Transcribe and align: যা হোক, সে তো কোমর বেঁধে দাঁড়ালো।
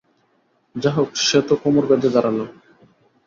যা 0.75 0.91
হোক, 0.95 1.09
সে 1.25 1.39
তো 1.47 1.53
কোমর 1.61 1.83
বেঁধে 1.89 2.09
দাঁড়ালো। 2.15 2.45